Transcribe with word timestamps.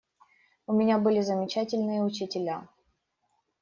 У 0.65 0.73
меня 0.73 0.97
были 0.97 1.21
замечательные 1.21 2.01
учителя. 2.01 2.67